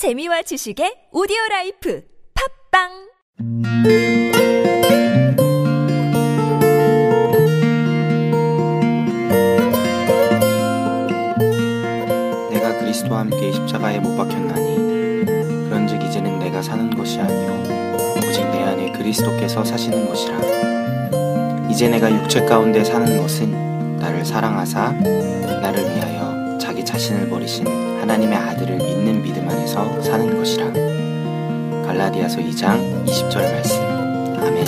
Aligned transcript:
재미와 0.00 0.40
지식의 0.40 1.12
오디오 1.12 1.36
라이프 1.50 2.00
팟빵! 2.72 2.88
내가 12.48 12.78
그리스도와 12.78 13.18
함께 13.18 13.52
십자가에 13.52 14.00
못 14.00 14.16
박혔나니 14.16 15.68
그런즉 15.68 16.02
이제는 16.04 16.38
내가 16.38 16.62
사는 16.62 16.88
것이 16.96 17.20
아니요 17.20 18.16
오직 18.26 18.40
내 18.52 18.62
안에 18.62 18.92
그리스도께서 18.92 19.62
사시는 19.62 20.06
것이라. 20.06 21.68
이제 21.68 21.90
내가 21.90 22.10
육체 22.10 22.46
가운데 22.46 22.82
사는 22.82 23.20
것은 23.20 23.98
나를 23.98 24.24
사랑하사 24.24 24.92
나를 24.92 25.94
위하여 25.94 26.56
자기 26.56 26.82
자신을 26.82 27.28
버리신 27.28 27.66
하나님의 28.00 28.38
아들을 28.38 28.80
안에서 29.80 30.02
사는 30.02 30.36
것이라 30.36 30.72
갈라디아서 31.86 32.38
2장 32.40 33.04
20절 33.06 33.36
말씀 33.52 33.80
아멘 34.40 34.64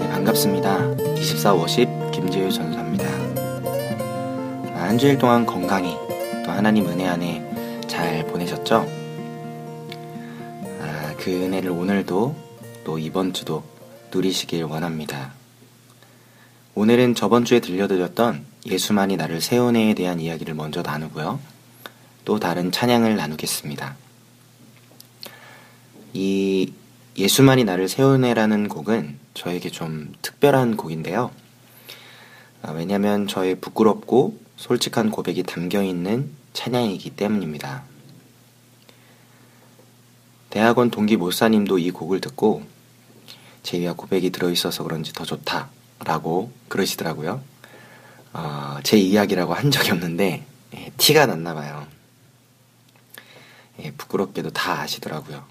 네, 0.00 0.08
반갑습니다. 0.10 0.78
24 1.16 1.54
워십 1.54 1.88
김재유 2.12 2.50
전사입니다. 2.50 3.17
아, 4.88 4.90
한 4.90 4.96
주일 4.96 5.18
동안 5.18 5.44
건강히 5.44 5.98
또 6.46 6.50
하나님 6.50 6.88
은혜 6.88 7.06
안에 7.06 7.82
잘 7.86 8.26
보내셨죠? 8.26 8.88
아, 10.80 11.14
그 11.18 11.30
은혜를 11.30 11.68
오늘도 11.68 12.34
또 12.84 12.98
이번 12.98 13.34
주도 13.34 13.62
누리시길 14.10 14.64
원합니다. 14.64 15.34
오늘은 16.74 17.14
저번 17.14 17.44
주에 17.44 17.60
들려드렸던 17.60 18.46
예수만이 18.64 19.18
나를 19.18 19.42
세우네에 19.42 19.92
대한 19.92 20.20
이야기를 20.20 20.54
먼저 20.54 20.80
나누고요. 20.80 21.38
또 22.24 22.40
다른 22.40 22.72
찬양을 22.72 23.14
나누겠습니다. 23.14 23.94
이 26.14 26.72
예수만이 27.18 27.64
나를 27.64 27.90
세우네라는 27.90 28.68
곡은 28.68 29.18
저에게 29.34 29.68
좀 29.68 30.14
특별한 30.22 30.78
곡인데요. 30.78 31.30
아, 32.62 32.70
왜냐면 32.70 33.26
저의 33.28 33.56
부끄럽고 33.56 34.47
솔직한 34.58 35.10
고백이 35.10 35.44
담겨 35.44 35.84
있는 35.84 36.32
찬양이기 36.52 37.10
때문입니다. 37.10 37.84
대학원 40.50 40.90
동기 40.90 41.16
모사님도 41.16 41.78
이 41.78 41.92
곡을 41.92 42.20
듣고 42.20 42.64
제이와 43.62 43.92
고백이 43.92 44.30
들어있어서 44.30 44.82
그런지 44.82 45.12
더 45.12 45.24
좋다 45.24 45.70
라고 46.04 46.50
그러시더라고요. 46.66 47.40
어, 48.32 48.78
제 48.82 48.98
이야기라고 48.98 49.54
한 49.54 49.70
적이 49.70 49.92
없는데 49.92 50.44
예, 50.74 50.92
티가 50.96 51.26
났나 51.26 51.54
봐요. 51.54 51.86
예, 53.80 53.92
부끄럽게도 53.92 54.50
다 54.50 54.80
아시더라고요. 54.80 55.44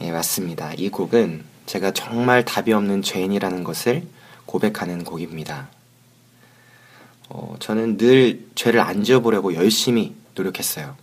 예, 0.00 0.10
맞습니다. 0.10 0.72
이 0.72 0.88
곡은 0.88 1.44
제가 1.66 1.90
정말 1.90 2.46
답이 2.46 2.72
없는 2.72 3.02
죄인이라는 3.02 3.62
것을 3.62 4.06
고백하는 4.46 5.04
곡입니다. 5.04 5.68
어, 7.30 7.54
저는 7.60 7.96
늘 7.96 8.44
죄를 8.56 8.80
안 8.80 9.04
지어보려고 9.04 9.54
열심히 9.54 10.14
노력했어요. 10.34 10.96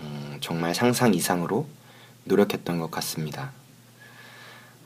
음, 0.00 0.36
정말 0.40 0.74
상상 0.74 1.14
이상으로 1.14 1.66
노력했던 2.24 2.78
것 2.78 2.90
같습니다. 2.90 3.52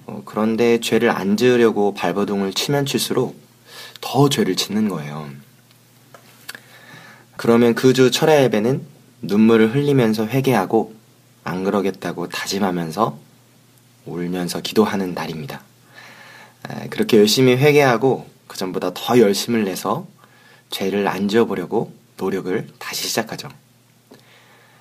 어, 0.07 0.23
그런데 0.25 0.79
죄를 0.81 1.11
안 1.11 1.37
지으려고 1.37 1.93
발버둥을 1.95 2.53
치면 2.53 2.87
칠수록 2.87 3.37
더 4.01 4.29
죄를 4.29 4.55
짓는 4.55 4.89
거예요. 4.89 5.29
그러면 7.37 7.75
그 7.75 7.93
주 7.93 8.11
철야 8.11 8.43
예배는 8.45 8.87
눈물을 9.23 9.75
흘리면서 9.75 10.27
회개하고 10.27 10.95
안 11.43 11.65
그러겠다고 11.65 12.29
다짐하면서 12.29 13.19
울면서 14.07 14.61
기도하는 14.61 15.15
날입니다. 15.15 15.63
에, 16.71 16.89
그렇게 16.91 17.19
열심히 17.19 17.57
회개하고 17.57 18.29
그 18.47 18.57
전보다 18.57 18.93
더 18.95 19.19
열심을 19.19 19.65
내서 19.65 20.07
죄를 20.77 21.09
안 21.09 21.27
지어보려고 21.27 21.95
노력을 22.19 22.69
다시 22.79 23.09
시작하죠. 23.09 23.49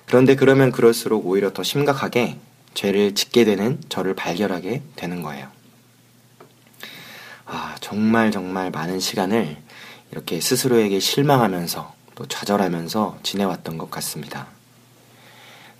그런데 0.04 0.36
그러면 0.36 0.70
그럴수록 0.70 1.26
오히려 1.26 1.54
더 1.54 1.62
심각하게 1.62 2.36
죄를 2.74 3.14
짓게 3.14 3.46
되는 3.46 3.80
저를 3.88 4.14
발견하게 4.14 4.82
되는 4.94 5.22
거예요. 5.22 5.48
아, 7.46 7.76
정말 7.80 8.30
정말 8.30 8.70
많은 8.70 9.00
시간을 9.00 9.56
이렇게 10.12 10.38
스스로에게 10.38 11.00
실망하면서 11.00 11.94
또 12.14 12.26
좌절하면서 12.26 13.20
지내왔던 13.22 13.78
것 13.78 13.90
같습니다. 13.90 14.48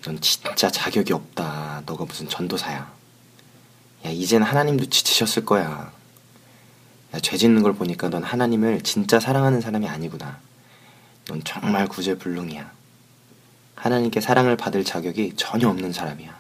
넌 0.01 0.19
진짜 0.23 0.71
자격이 0.71 1.13
없다. 1.13 1.83
너가 1.85 2.07
무슨 2.07 2.27
전도사야. 2.27 2.91
야, 4.07 4.11
이젠 4.11 4.43
하나님도 4.43 4.87
지치셨을 4.87 5.45
거야. 5.45 5.93
야, 7.17 7.21
죄 7.21 7.39
짓는 7.39 7.63
걸 7.63 7.73
보니까 7.73 8.11
넌 8.11 8.23
하나님을 8.23 8.83
진짜 8.83 9.19
사랑하는 9.19 9.63
사람이 9.63 9.89
아니구나. 9.89 10.39
넌 11.29 11.43
정말 11.45 11.89
구제불능이야. 11.89 12.71
하나님께 13.75 14.21
사랑을 14.21 14.57
받을 14.59 14.85
자격이 14.85 15.33
전혀 15.37 15.69
없는 15.71 15.95
사람이야. 15.95 16.37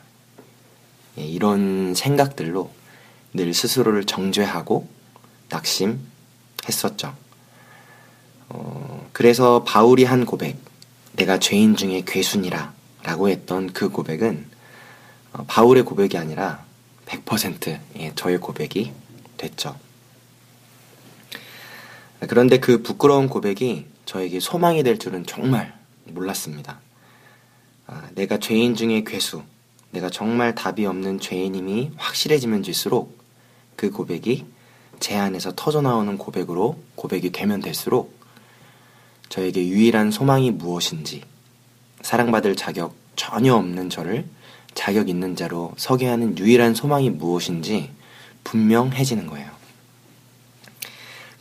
예, 1.18 1.22
이런 1.22 1.94
생각들로 1.94 2.70
늘 3.32 3.54
스스로를 3.54 4.04
정죄하고 4.04 4.86
낙심했었죠. 5.48 7.16
어, 8.50 9.08
그래서 9.12 9.64
바울이 9.64 10.04
한 10.04 10.26
고백, 10.26 10.58
내가 11.14 11.38
죄인 11.38 11.74
중에 11.74 12.02
괴순이라 12.06 12.74
라고 13.02 13.30
했던 13.30 13.72
그 13.72 13.88
고백은 13.88 14.46
어, 15.32 15.44
바울의 15.46 15.84
고백이 15.84 16.18
아니라 16.18 16.64
100% 17.06 17.80
예, 17.98 18.12
저의 18.14 18.38
고백이 18.38 18.92
됐죠. 19.38 19.85
그런데 22.26 22.58
그 22.58 22.82
부끄러운 22.82 23.28
고백이 23.28 23.86
저에게 24.04 24.40
소망이 24.40 24.82
될 24.82 24.98
줄은 24.98 25.26
정말 25.26 25.76
몰랐습니다. 26.04 26.80
아, 27.86 28.08
내가 28.14 28.38
죄인 28.38 28.74
중에 28.74 29.04
괴수, 29.04 29.42
내가 29.90 30.10
정말 30.10 30.54
답이 30.54 30.86
없는 30.86 31.20
죄인임이 31.20 31.92
확실해지면 31.96 32.62
질수록 32.62 33.18
그 33.76 33.90
고백이 33.90 34.46
제 35.00 35.16
안에서 35.16 35.52
터져나오는 35.54 36.16
고백으로 36.18 36.78
고백이 36.94 37.30
되면 37.32 37.60
될수록 37.60 38.16
저에게 39.28 39.66
유일한 39.66 40.10
소망이 40.10 40.50
무엇인지 40.50 41.22
사랑받을 42.00 42.56
자격 42.56 42.94
전혀 43.16 43.54
없는 43.54 43.90
저를 43.90 44.26
자격 44.74 45.08
있는 45.08 45.36
자로 45.36 45.72
서게 45.76 46.06
하는 46.06 46.36
유일한 46.38 46.74
소망이 46.74 47.10
무엇인지 47.10 47.90
분명해지는 48.44 49.26
거예요. 49.26 49.55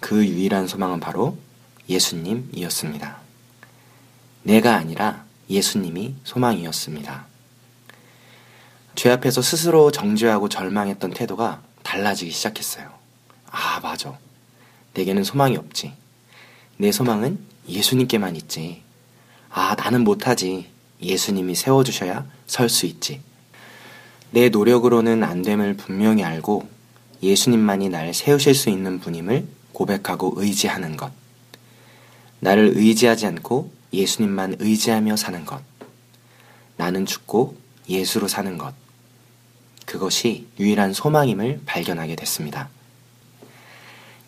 그 0.06 0.24
유일한 0.24 0.68
소망은 0.68 1.00
바로 1.00 1.36
예수님이었습니다. 1.90 3.18
내가 4.44 4.76
아니라 4.76 5.26
예수님이 5.50 6.14
소망이었습니다. 6.24 7.26
죄 8.94 9.10
앞에서 9.10 9.42
스스로 9.42 9.90
정죄하고 9.90 10.48
절망했던 10.48 11.10
태도가 11.10 11.64
달라지기 11.82 12.30
시작했어요. 12.30 12.88
아, 13.50 13.80
맞아. 13.80 14.16
내게는 14.94 15.24
소망이 15.24 15.58
없지. 15.58 15.94
내 16.78 16.92
소망은 16.92 17.40
예수님께만 17.68 18.36
있지. 18.36 18.84
아, 19.50 19.74
나는 19.74 20.04
못하지. 20.04 20.70
예수님이 21.02 21.56
세워주셔야 21.56 22.28
설 22.46 22.70
수 22.70 22.86
있지. 22.86 23.22
내 24.30 24.50
노력으로는 24.50 25.24
안 25.24 25.42
됨을 25.42 25.76
분명히 25.78 26.24
알고 26.24 26.70
예수님만이 27.24 27.90
날 27.90 28.14
세우실 28.14 28.54
수 28.54 28.70
있는 28.70 29.00
분임을 29.00 29.55
고백하고 29.76 30.34
의지하는 30.38 30.98
것. 30.98 31.12
나를 32.40 32.74
의지하지 32.76 33.28
않고 33.28 33.72
예수님만 33.94 34.56
의지하며 34.60 35.16
사는 35.16 35.46
것. 35.46 35.62
나는 36.78 37.06
죽고 37.06 37.56
예수로 37.88 38.28
사는 38.28 38.58
것. 38.58 38.74
그것이 39.86 40.48
유일한 40.60 40.94
소망임을 40.94 41.62
발견하게 41.66 42.16
됐습니다. 42.16 42.70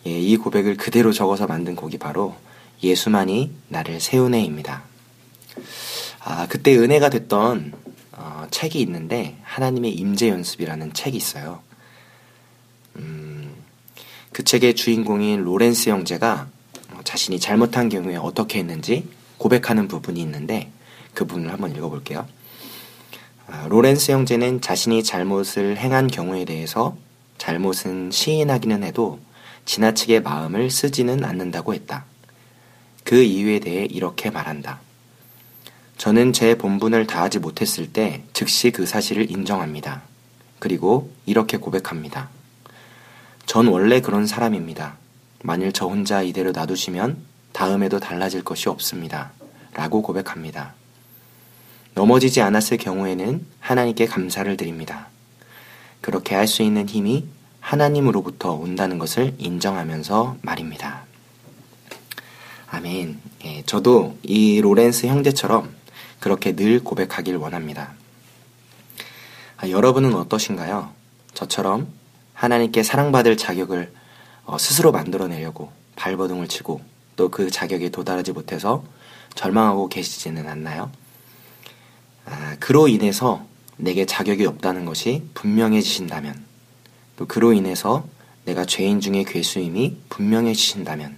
예, 0.05 0.11
이 0.19 0.37
고백을 0.37 0.77
그대로 0.77 1.11
적어서 1.11 1.47
만든 1.47 1.75
곡이 1.75 1.97
바로 1.97 2.35
예수만이 2.83 3.51
나를 3.69 3.99
세우네입니다. 3.99 4.83
아, 6.23 6.47
그때 6.47 6.77
은혜가 6.77 7.09
됐던 7.09 7.73
어, 8.13 8.47
책이 8.51 8.79
있는데 8.81 9.37
하나님의 9.43 9.93
임재 9.93 10.29
연습이라는 10.29 10.93
책이 10.93 11.17
있어요. 11.17 11.61
음, 14.37 14.39
그 14.39 14.43
책의 14.43 14.75
주인공인 14.75 15.41
로렌스 15.41 15.89
형제가 15.89 16.47
자신이 17.03 17.39
잘못한 17.39 17.89
경우에 17.89 18.17
어떻게 18.17 18.59
했는지 18.59 19.07
고백하는 19.37 19.87
부분이 19.87 20.21
있는데 20.21 20.71
그 21.15 21.25
부분을 21.25 21.51
한번 21.51 21.75
읽어볼게요. 21.75 22.27
아, 23.47 23.65
로렌스 23.67 24.11
형제는 24.11 24.61
자신이 24.61 25.03
잘못을 25.03 25.77
행한 25.77 26.05
경우에 26.05 26.45
대해서 26.45 26.95
잘못은 27.39 28.11
시인하기는 28.11 28.83
해도 28.83 29.19
지나치게 29.65 30.19
마음을 30.19 30.69
쓰지는 30.69 31.23
않는다고 31.23 31.73
했다. 31.73 32.05
그 33.03 33.23
이유에 33.23 33.59
대해 33.59 33.85
이렇게 33.85 34.29
말한다. 34.29 34.81
저는 35.97 36.31
제 36.33 36.55
본분을 36.55 37.07
다하지 37.07 37.39
못했을 37.39 37.91
때 37.91 38.21
즉시 38.33 38.69
그 38.69 38.85
사실을 38.85 39.31
인정합니다. 39.31 40.03
그리고 40.59 41.09
이렇게 41.25 41.57
고백합니다. 41.57 42.29
전 43.47 43.67
원래 43.67 44.01
그런 44.01 44.27
사람입니다. 44.27 44.97
만일 45.41 45.71
저 45.71 45.87
혼자 45.87 46.21
이대로 46.21 46.51
놔두시면 46.51 47.17
다음에도 47.53 47.97
달라질 47.97 48.43
것이 48.43 48.67
없습니다. 48.67 49.31
라고 49.73 50.01
고백합니다. 50.01 50.73
넘어지지 51.93 52.41
않았을 52.41 52.77
경우에는 52.77 53.45
하나님께 53.61 54.05
감사를 54.05 54.55
드립니다. 54.57 55.07
그렇게 56.01 56.35
할 56.35 56.45
수 56.45 56.61
있는 56.61 56.87
힘이 56.89 57.25
하나님으로부터 57.61 58.51
온다는 58.51 58.99
것을 58.99 59.33
인정하면서 59.37 60.37
말입니다. 60.41 61.05
아멘. 62.69 63.19
예, 63.45 63.63
저도 63.65 64.17
이 64.23 64.59
로렌스 64.59 65.07
형제처럼 65.07 65.73
그렇게 66.19 66.53
늘 66.53 66.83
고백하길 66.83 67.37
원합니다. 67.37 67.93
아, 69.55 69.69
여러분은 69.69 70.13
어떠신가요? 70.15 70.91
저처럼 71.33 71.87
하나님께 72.37 72.83
사랑받을 72.83 73.35
자격을 73.35 73.91
어, 74.45 74.57
스스로 74.59 74.91
만들어내려고 74.91 75.71
발버둥을 75.95 76.47
치고 76.47 76.81
또 77.15 77.29
그 77.29 77.49
자격에 77.49 77.89
도달하지 77.89 78.31
못해서 78.31 78.83
절망하고 79.33 79.89
계시지는 79.89 80.47
않나요? 80.47 80.91
아, 82.25 82.55
그로 82.59 82.87
인해서 82.87 83.43
내게 83.75 84.05
자격이 84.05 84.45
없다는 84.45 84.85
것이 84.85 85.23
분명해지신다면, 85.33 86.45
또 87.15 87.25
그로 87.25 87.53
인해서 87.53 88.07
내가 88.45 88.65
죄인 88.65 89.01
중에 89.01 89.23
괴수임이 89.23 89.97
분명해지신다면, 90.09 91.17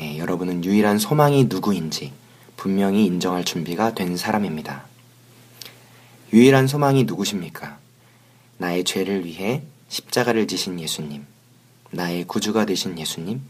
예, 0.00 0.18
여러분은 0.18 0.64
유일한 0.64 0.98
소망이 0.98 1.44
누구인지 1.44 2.12
분명히 2.56 3.06
인정할 3.06 3.44
준비가 3.44 3.94
된 3.94 4.16
사람입니다. 4.16 4.86
유일한 6.32 6.66
소망이 6.66 7.04
누구십니까? 7.04 7.78
나의 8.58 8.82
죄를 8.84 9.24
위해 9.24 9.62
십자가를 9.88 10.46
지신 10.46 10.80
예수님, 10.80 11.26
나의 11.90 12.24
구주가 12.24 12.66
되신 12.66 12.98
예수님, 12.98 13.40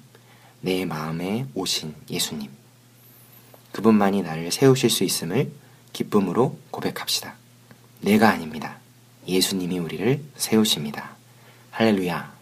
내 0.61 0.85
마음에 0.85 1.47
오신 1.55 1.95
예수님. 2.11 2.51
그분만이 3.73 4.23
나를 4.23 4.53
세우실 4.53 4.91
수 4.91 5.05
있음을 5.05 5.53
기쁨으로 5.93 6.59
고백합시다. 6.71 7.35
내가 8.01 8.29
아닙니다. 8.29 8.79
예수님이 9.27 9.79
우리를 9.79 10.23
세우십니다. 10.37 11.17
할렐루야. 11.71 12.36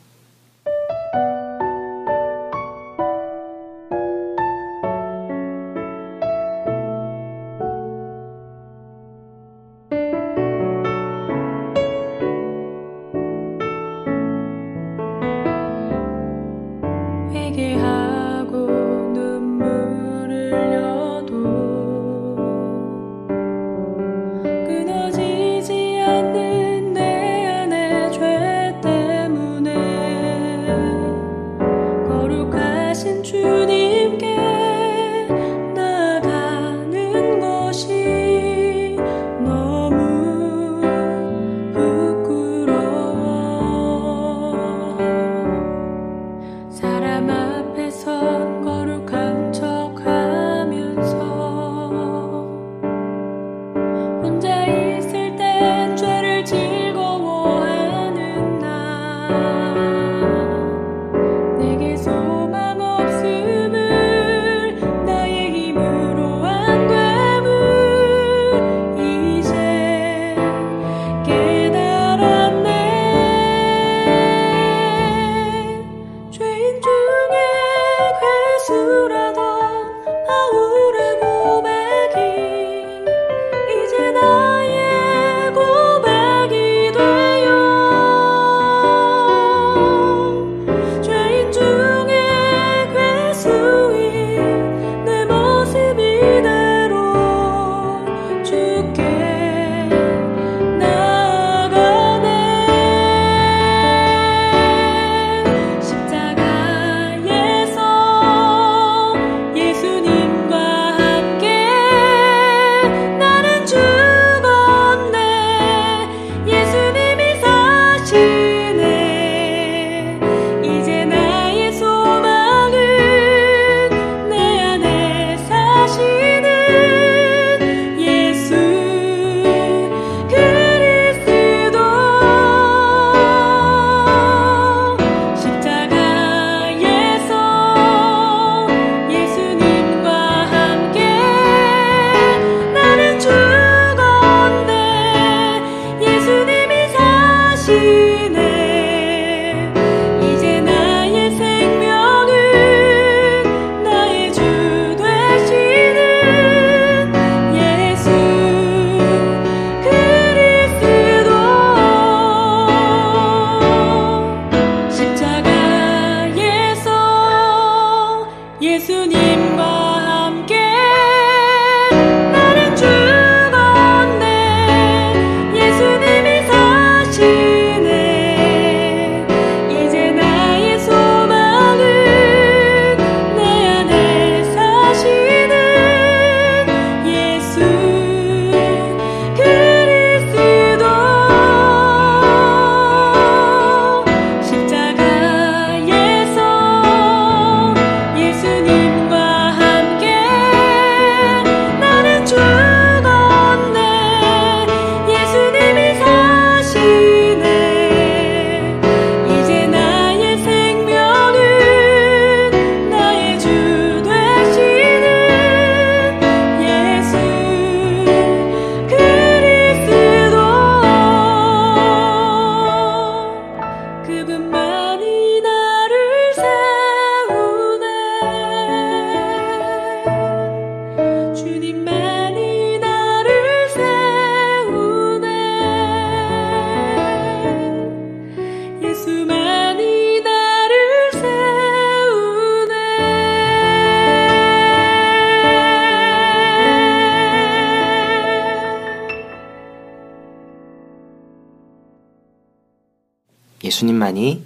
예수님만이 253.74 254.44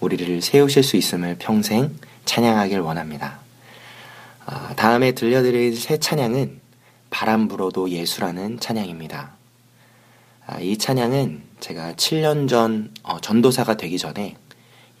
우리를 0.00 0.40
세우실 0.40 0.82
수 0.82 0.96
있음을 0.96 1.36
평생 1.38 1.94
찬양하길 2.24 2.80
원합니다. 2.80 3.40
아, 4.46 4.74
다음에 4.74 5.12
들려드릴 5.12 5.76
새 5.76 5.98
찬양은 5.98 6.60
바람 7.10 7.48
불어도 7.48 7.90
예수라는 7.90 8.58
찬양입니다. 8.58 9.32
아, 10.46 10.60
이 10.60 10.78
찬양은 10.78 11.42
제가 11.60 11.92
7년 11.92 12.48
전 12.48 12.92
어, 13.02 13.20
전도사가 13.20 13.76
되기 13.76 13.98
전에 13.98 14.36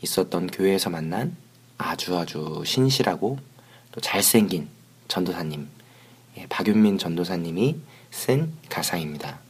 있었던 0.02 0.48
교회에서 0.48 0.90
만난 0.90 1.36
아주 1.78 2.16
아주 2.18 2.62
신실하고 2.66 3.38
또 3.92 4.00
잘생긴 4.00 4.68
전도사님, 5.08 5.68
예, 6.36 6.46
박윤민 6.48 6.98
전도사님이 6.98 7.76
쓴 8.10 8.52
가사입니다. 8.68 9.40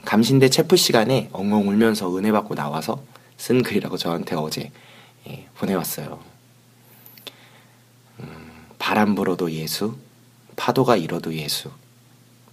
음, 0.00 0.04
감신대 0.04 0.48
체프 0.48 0.76
시간에 0.76 1.28
엉엉 1.32 1.68
울면서 1.68 2.16
은혜 2.16 2.32
받고 2.32 2.54
나와서 2.54 3.02
쓴 3.36 3.62
글이라고 3.62 3.96
저한테 3.96 4.36
어제 4.36 4.70
예, 5.28 5.46
보내왔어요. 5.56 6.18
음, 8.20 8.66
바람 8.78 9.14
불어도 9.14 9.50
예수, 9.52 9.96
파도가 10.56 10.96
일어도 10.96 11.34
예수, 11.34 11.70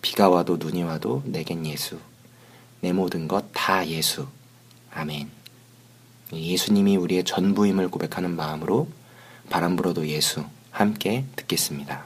비가 0.02 0.30
와도 0.30 0.58
눈이 0.58 0.84
와도 0.84 1.24
내겐 1.26 1.66
예수, 1.66 1.98
내 2.82 2.94
모든 2.94 3.28
것 3.28 3.48
다 3.54 3.88
예수. 3.88 4.28
아멘. 4.92 5.30
예수님이 6.34 6.98
우리의 6.98 7.24
전부임을 7.24 7.90
고백하는 7.90 8.36
마음으로 8.36 8.88
바람 9.50 9.76
불어도 9.76 10.08
예수 10.08 10.44
함께 10.72 11.26
듣겠습니다. 11.36 12.06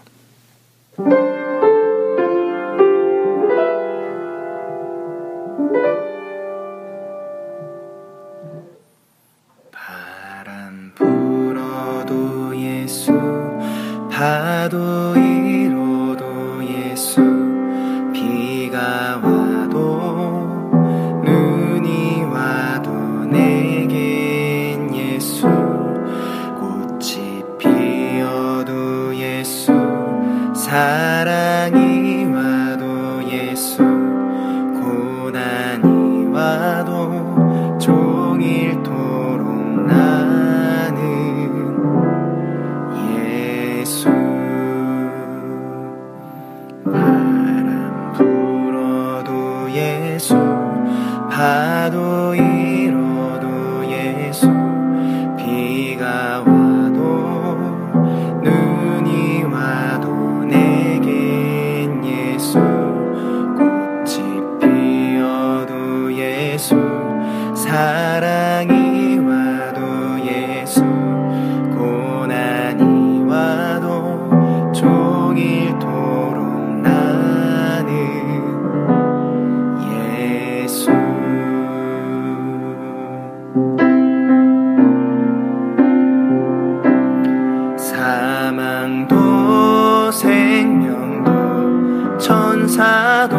사도 92.72 93.38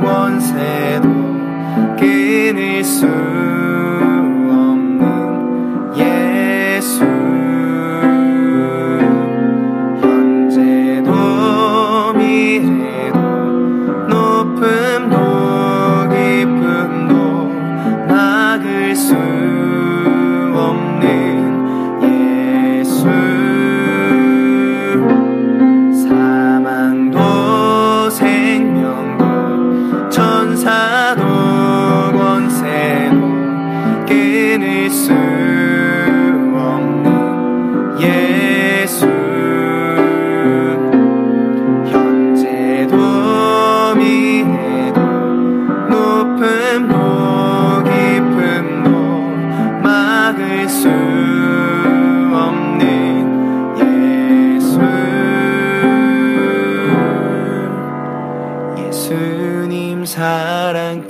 권세도 0.00 1.08
끊을 1.96 2.82
수 2.82 3.06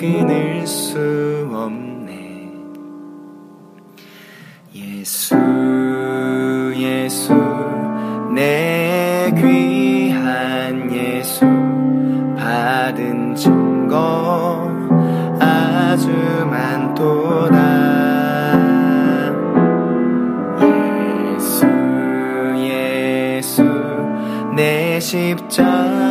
끊을 0.02 0.66
수 0.66 0.98
없네. 1.54 2.50
예수 4.74 5.36
예수 6.76 7.32
내 8.34 9.32
귀한 9.36 10.92
예수 10.92 11.46
받은 12.36 13.36
증거 13.36 14.68
아주 15.38 16.08
많도다. 16.50 17.62
예수 21.36 21.64
예수 22.58 23.62
내 24.56 24.98
십자가 24.98 26.01